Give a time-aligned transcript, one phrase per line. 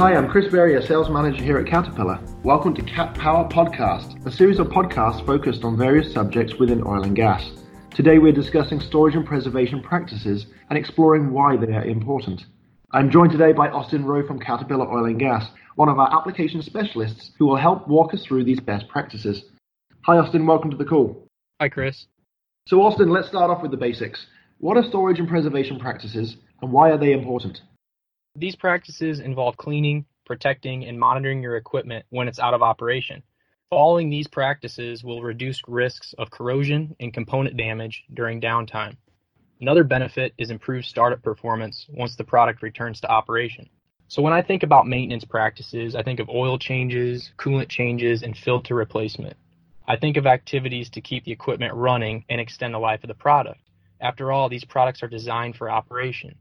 [0.00, 2.18] Hi, I'm Chris Berry, a sales manager here at Caterpillar.
[2.42, 7.02] Welcome to Cat Power Podcast, a series of podcasts focused on various subjects within oil
[7.02, 7.50] and gas.
[7.90, 12.46] Today we're discussing storage and preservation practices and exploring why they are important.
[12.92, 16.62] I'm joined today by Austin Rowe from Caterpillar Oil and Gas, one of our application
[16.62, 19.44] specialists who will help walk us through these best practices.
[20.06, 21.28] Hi, Austin, welcome to the call.
[21.60, 22.06] Hi, Chris.
[22.66, 24.28] So, Austin, let's start off with the basics.
[24.60, 27.60] What are storage and preservation practices and why are they important?
[28.36, 33.24] These practices involve cleaning, protecting, and monitoring your equipment when it's out of operation.
[33.70, 38.96] Following these practices will reduce risks of corrosion and component damage during downtime.
[39.60, 43.68] Another benefit is improved startup performance once the product returns to operation.
[44.06, 48.38] So when I think about maintenance practices, I think of oil changes, coolant changes, and
[48.38, 49.36] filter replacement.
[49.88, 53.14] I think of activities to keep the equipment running and extend the life of the
[53.14, 53.60] product.
[54.00, 56.36] After all, these products are designed for operation.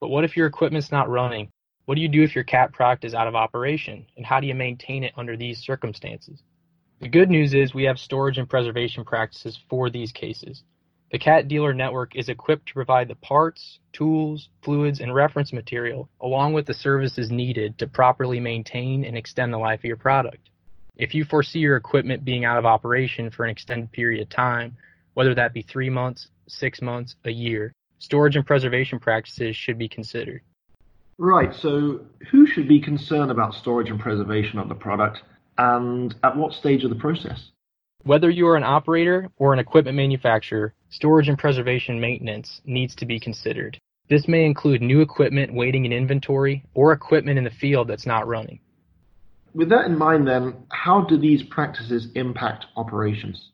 [0.00, 1.50] But what if your equipment's not running?
[1.84, 4.06] What do you do if your cat product is out of operation?
[4.16, 6.42] And how do you maintain it under these circumstances?
[7.00, 10.62] The good news is we have storage and preservation practices for these cases.
[11.10, 16.08] The CAT dealer network is equipped to provide the parts, tools, fluids, and reference material,
[16.20, 20.50] along with the services needed to properly maintain and extend the life of your product.
[20.96, 24.76] If you foresee your equipment being out of operation for an extended period of time,
[25.14, 29.88] whether that be three months, six months, a year, storage and preservation practices should be
[29.88, 30.40] considered.
[31.18, 35.20] Right, so who should be concerned about storage and preservation of the product
[35.58, 37.50] and at what stage of the process?
[38.02, 43.04] Whether you are an operator or an equipment manufacturer, storage and preservation maintenance needs to
[43.04, 43.78] be considered.
[44.08, 48.26] This may include new equipment waiting in inventory or equipment in the field that's not
[48.26, 48.58] running.
[49.54, 53.50] With that in mind, then, how do these practices impact operations?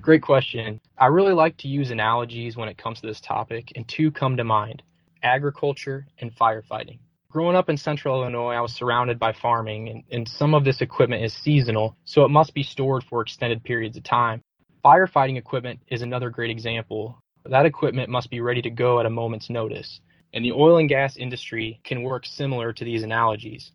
[0.00, 0.80] Great question.
[0.96, 4.36] I really like to use analogies when it comes to this topic, and two come
[4.36, 4.82] to mind
[5.22, 6.98] agriculture and firefighting.
[7.30, 10.80] Growing up in central Illinois, I was surrounded by farming, and, and some of this
[10.80, 14.42] equipment is seasonal, so it must be stored for extended periods of time.
[14.84, 17.20] Firefighting equipment is another great example.
[17.44, 20.00] That equipment must be ready to go at a moment's notice.
[20.32, 23.72] And the oil and gas industry can work similar to these analogies.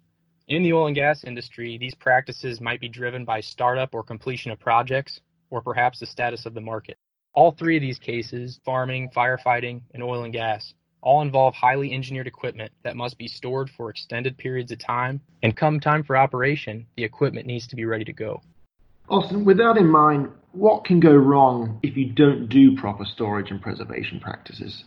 [0.47, 4.51] In the oil and gas industry, these practices might be driven by startup or completion
[4.51, 5.19] of projects,
[5.53, 6.97] or perhaps the status of the market.
[7.36, 12.25] All three of these cases, farming, firefighting, and oil and gas, all involve highly engineered
[12.25, 16.88] equipment that must be stored for extended periods of time, and come time for operation,
[16.97, 18.42] the equipment needs to be ready to go.
[19.09, 23.52] Austin, with that in mind, what can go wrong if you don't do proper storage
[23.52, 24.86] and preservation practices?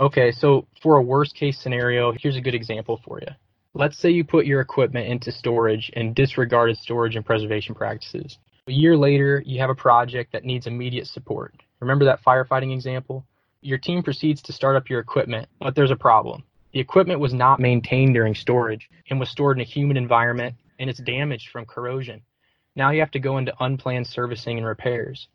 [0.00, 3.28] Okay, so for a worst case scenario, here's a good example for you.
[3.74, 8.38] Let's say you put your equipment into storage and disregarded storage and preservation practices.
[8.68, 11.52] A year later, you have a project that needs immediate support.
[11.80, 13.26] Remember that firefighting example?
[13.60, 16.44] Your team proceeds to start up your equipment, but there's a problem.
[16.72, 20.88] The equipment was not maintained during storage and was stored in a humid environment and
[20.88, 22.22] it's damaged from corrosion.
[22.76, 25.26] Now you have to go into unplanned servicing and repairs.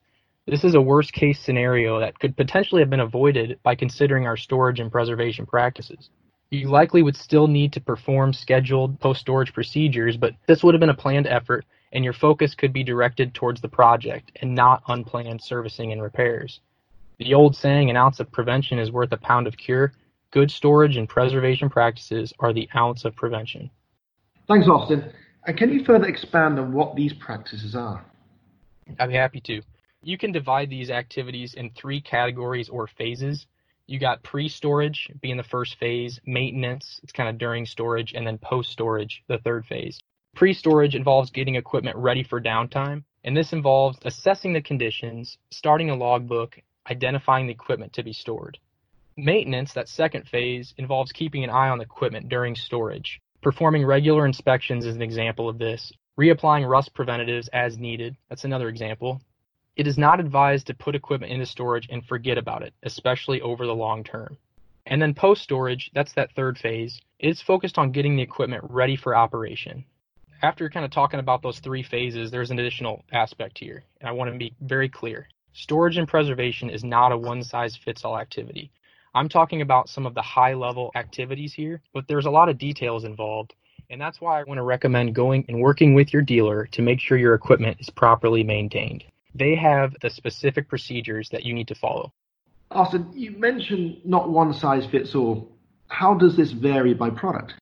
[0.45, 4.37] This is a worst case scenario that could potentially have been avoided by considering our
[4.37, 6.09] storage and preservation practices.
[6.49, 10.79] You likely would still need to perform scheduled post storage procedures, but this would have
[10.79, 11.65] been a planned effort
[11.97, 16.59] and your focus could be directed towards the project and not unplanned servicing and repairs.
[17.17, 19.93] The old saying, an ounce of prevention is worth a pound of cure.
[20.29, 23.71] Good storage and preservation practices are the ounce of prevention.
[24.47, 25.11] Thanks, Austin.
[25.47, 28.05] And can you further expand on what these practices are?
[28.99, 29.63] I'd be happy to.
[30.03, 33.47] You can divide these activities in three categories or phases.
[33.87, 38.27] You got pre storage being the first phase, maintenance, it's kind of during storage, and
[38.27, 39.99] then post storage, the third phase.
[40.37, 45.95] Pre-storage involves getting equipment ready for downtime, and this involves assessing the conditions, starting a
[45.95, 46.59] logbook,
[46.91, 48.59] identifying the equipment to be stored.
[49.17, 53.19] Maintenance, that second phase, involves keeping an eye on the equipment during storage.
[53.41, 55.91] Performing regular inspections is an example of this.
[56.19, 59.19] Reapplying rust preventatives as needed, that's another example.
[59.75, 63.65] It is not advised to put equipment into storage and forget about it, especially over
[63.65, 64.37] the long term.
[64.85, 68.95] And then post storage, that's that third phase, is focused on getting the equipment ready
[68.95, 69.83] for operation
[70.41, 73.83] after kind of talking about those three phases, there's an additional aspect here.
[73.99, 75.27] And I want to be very clear.
[75.53, 78.71] Storage and preservation is not a one size fits all activity.
[79.15, 82.57] I'm talking about some of the high level activities here, but there's a lot of
[82.57, 83.55] details involved.
[83.89, 86.99] And that's why I want to recommend going and working with your dealer to make
[86.99, 89.03] sure your equipment is properly maintained.
[89.33, 92.11] They have the specific procedures that you need to follow.
[92.69, 95.51] Austin, you mentioned not one size fits all.
[95.87, 97.53] How does this vary by product?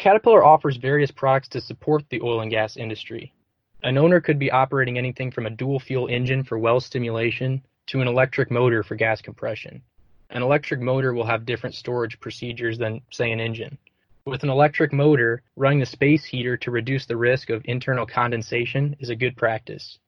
[0.00, 3.34] Caterpillar offers various products to support the oil and gas industry.
[3.82, 8.00] An owner could be operating anything from a dual fuel engine for well stimulation to
[8.00, 9.82] an electric motor for gas compression.
[10.30, 13.76] An electric motor will have different storage procedures than, say, an engine.
[14.24, 18.96] With an electric motor, running the space heater to reduce the risk of internal condensation
[19.00, 19.98] is a good practice.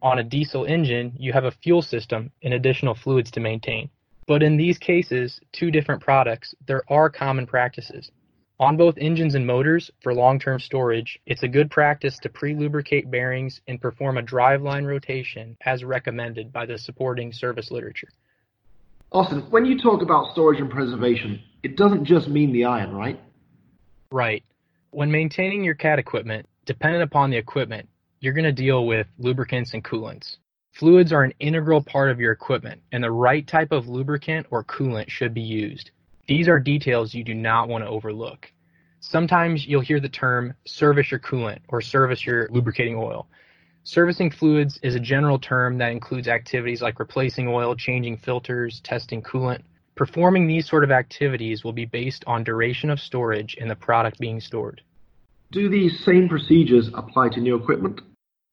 [0.00, 3.90] On a diesel engine, you have a fuel system and additional fluids to maintain.
[4.26, 8.10] But in these cases, two different products, there are common practices.
[8.60, 13.60] On both engines and motors, for long-term storage, it's a good practice to pre-lubricate bearings
[13.66, 18.08] and perform a driveline rotation as recommended by the supporting service literature.
[19.10, 23.20] Austin, when you talk about storage and preservation, it doesn't just mean the iron, right?
[24.10, 24.44] Right.
[24.90, 27.88] When maintaining your CAT equipment, dependent upon the equipment,
[28.20, 30.36] you're going to deal with lubricants and coolants.
[30.72, 34.64] Fluids are an integral part of your equipment, and the right type of lubricant or
[34.64, 35.90] coolant should be used.
[36.32, 38.50] These are details you do not want to overlook.
[39.00, 43.28] Sometimes you'll hear the term service your coolant or service your lubricating oil.
[43.84, 49.20] Servicing fluids is a general term that includes activities like replacing oil, changing filters, testing
[49.20, 49.60] coolant.
[49.94, 54.18] Performing these sort of activities will be based on duration of storage and the product
[54.18, 54.80] being stored.
[55.50, 58.00] Do these same procedures apply to new equipment?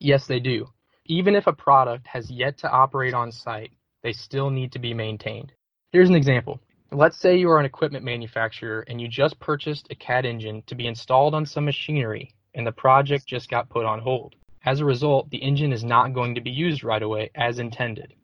[0.01, 0.67] Yes, they do.
[1.05, 3.71] Even if a product has yet to operate on site,
[4.03, 5.53] they still need to be maintained.
[5.93, 6.59] Here's an example.
[6.91, 10.73] Let's say you are an equipment manufacturer and you just purchased a CAT engine to
[10.73, 14.35] be installed on some machinery and the project just got put on hold.
[14.65, 18.15] As a result, the engine is not going to be used right away as intended.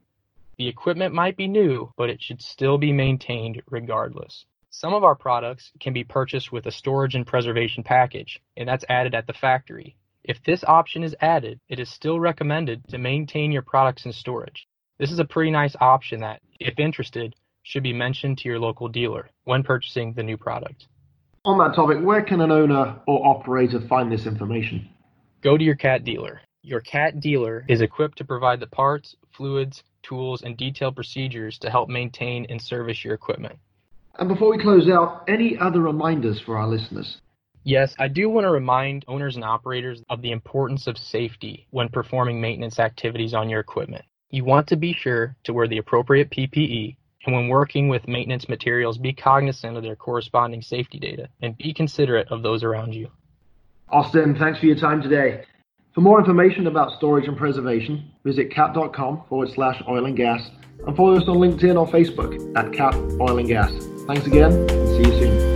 [0.58, 4.46] The equipment might be new, but it should still be maintained regardless.
[4.72, 8.86] Some of our products can be purchased with a storage and preservation package, and that's
[8.90, 9.96] added at the factory.
[10.24, 14.68] If this option is added, it is still recommended to maintain your products in storage.
[14.98, 17.36] This is a pretty nice option that, if interested,
[17.66, 20.86] should be mentioned to your local dealer when purchasing the new product.
[21.44, 24.88] On that topic, where can an owner or operator find this information?
[25.42, 26.42] Go to your CAT dealer.
[26.62, 31.70] Your CAT dealer is equipped to provide the parts, fluids, tools, and detailed procedures to
[31.70, 33.58] help maintain and service your equipment.
[34.18, 37.18] And before we close out, any other reminders for our listeners?
[37.64, 41.90] Yes, I do want to remind owners and operators of the importance of safety when
[41.90, 44.06] performing maintenance activities on your equipment.
[44.30, 48.48] You want to be sure to wear the appropriate PPE, and when working with maintenance
[48.48, 53.10] materials, be cognizant of their corresponding safety data and be considerate of those around you.
[53.90, 55.44] Austin, thanks for your time today.
[55.94, 60.50] For more information about storage and preservation, visit cat.com forward slash oil and gas
[60.86, 63.72] and follow us on LinkedIn or Facebook at Cat Oil and Gas.
[64.06, 65.55] Thanks again and see you soon.